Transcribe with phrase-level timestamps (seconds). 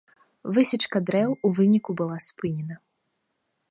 [0.57, 2.75] Высечка дрэў у выніку была спынена.